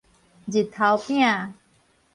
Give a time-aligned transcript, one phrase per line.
[0.47, 1.53] 日頭餅